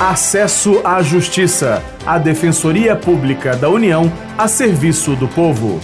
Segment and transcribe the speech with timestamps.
[0.00, 5.78] Acesso à Justiça, a Defensoria Pública da União a serviço do povo.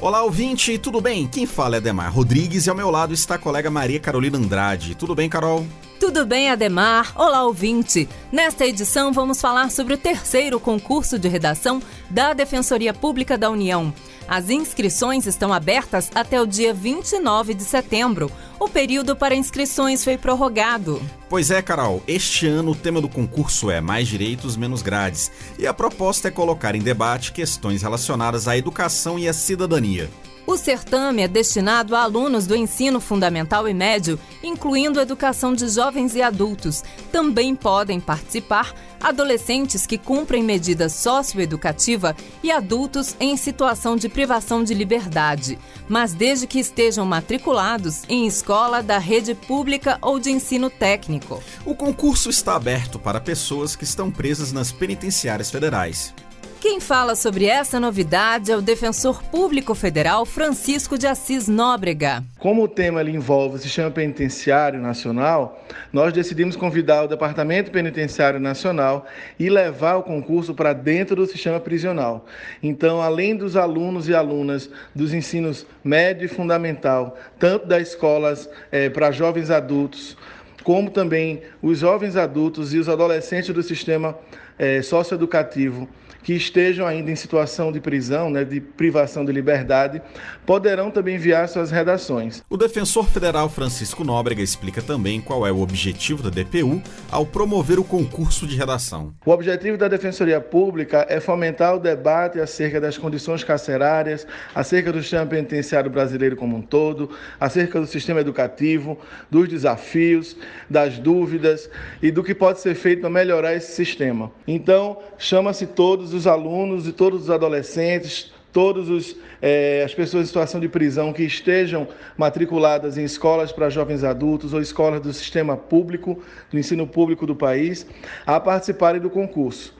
[0.00, 1.28] Olá, ouvinte, tudo bem?
[1.28, 4.96] Quem fala é Demar Rodrigues e ao meu lado está a colega Maria Carolina Andrade.
[4.96, 5.64] Tudo bem, Carol?
[6.00, 7.12] Tudo bem, Ademar?
[7.14, 8.08] Olá, ouvinte!
[8.32, 13.92] Nesta edição, vamos falar sobre o terceiro concurso de redação da Defensoria Pública da União.
[14.26, 18.32] As inscrições estão abertas até o dia 29 de setembro.
[18.58, 21.02] O período para inscrições foi prorrogado.
[21.28, 25.30] Pois é, Carol, este ano o tema do concurso é Mais Direitos, Menos Grades.
[25.58, 30.08] E a proposta é colocar em debate questões relacionadas à educação e à cidadania.
[30.46, 35.68] O certame é destinado a alunos do ensino fundamental e médio, incluindo a educação de
[35.68, 36.82] jovens e adultos.
[37.12, 44.74] Também podem participar adolescentes que cumprem medida socioeducativa e adultos em situação de privação de
[44.74, 45.58] liberdade,
[45.88, 51.42] mas desde que estejam matriculados em escola da rede pública ou de ensino técnico.
[51.64, 56.12] O concurso está aberto para pessoas que estão presas nas penitenciárias federais.
[56.60, 62.22] Quem fala sobre essa novidade é o defensor público federal Francisco de Assis Nóbrega.
[62.38, 69.06] Como o tema envolve o sistema penitenciário nacional, nós decidimos convidar o Departamento Penitenciário Nacional
[69.38, 72.26] e levar o concurso para dentro do sistema prisional.
[72.62, 78.90] Então, além dos alunos e alunas dos ensinos médio e fundamental, tanto das escolas é,
[78.90, 80.14] para jovens adultos,
[80.62, 84.14] como também os jovens adultos e os adolescentes do sistema
[84.58, 85.88] é, socioeducativo
[86.22, 90.02] que estejam ainda em situação de prisão, né, de privação de liberdade,
[90.46, 92.42] poderão também enviar suas redações.
[92.48, 97.78] O defensor federal Francisco Nóbrega explica também qual é o objetivo da DPU ao promover
[97.78, 99.14] o concurso de redação.
[99.24, 105.00] O objetivo da Defensoria Pública é fomentar o debate acerca das condições carcerárias, acerca do
[105.00, 108.98] sistema penitenciário brasileiro como um todo, acerca do sistema educativo,
[109.30, 110.36] dos desafios,
[110.68, 111.70] das dúvidas
[112.02, 114.30] e do que pode ser feito para melhorar esse sistema.
[114.46, 120.26] Então, chama-se todos todos os alunos e todos os adolescentes, todas eh, as pessoas em
[120.26, 125.56] situação de prisão que estejam matriculadas em escolas para jovens adultos ou escolas do sistema
[125.56, 127.86] público, do ensino público do país,
[128.26, 129.72] a participarem do concurso.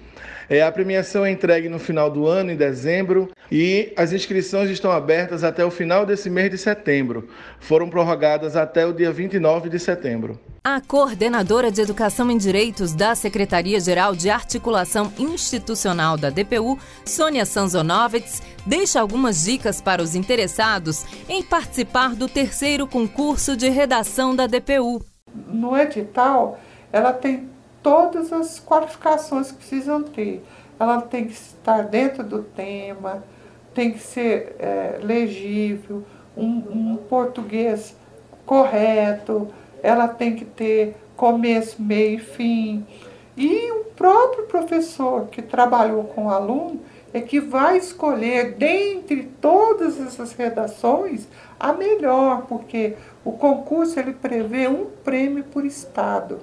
[0.49, 4.91] É, a premiação é entregue no final do ano, em dezembro, e as inscrições estão
[4.91, 7.29] abertas até o final desse mês de setembro.
[7.61, 10.41] Foram prorrogadas até o dia 29 de setembro.
[10.63, 18.43] A coordenadora de Educação em Direitos da Secretaria-Geral de Articulação Institucional da DPU, Sônia Sanzonovitz,
[18.67, 25.03] deixa algumas dicas para os interessados em participar do terceiro concurso de redação da DPU.
[25.47, 26.61] No edital,
[26.93, 27.49] ela tem
[27.83, 30.45] todas as qualificações que precisam ter.
[30.79, 33.23] Ela tem que estar dentro do tema,
[33.75, 36.05] tem que ser é, legível,
[36.37, 37.95] um, um português
[38.47, 39.49] correto,
[39.83, 42.87] ela tem que ter começo, meio e fim.
[43.37, 46.81] E o próprio professor que trabalhou com o aluno
[47.13, 51.27] é que vai escolher, dentre todas essas redações,
[51.59, 56.41] a melhor, porque o concurso ele prevê um prêmio por estado.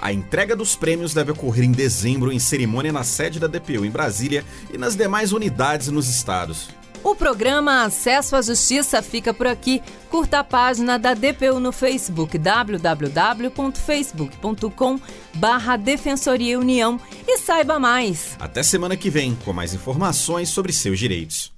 [0.01, 3.91] A entrega dos prêmios deve ocorrer em dezembro em cerimônia na sede da DPU em
[3.91, 4.43] Brasília
[4.73, 6.69] e nas demais unidades nos estados.
[7.03, 9.81] O programa Acesso à Justiça fica por aqui.
[10.09, 14.99] Curta a página da DPU no Facebook www.facebook.com
[15.35, 18.35] barra Defensoria União e saiba mais.
[18.39, 21.57] Até semana que vem com mais informações sobre seus direitos.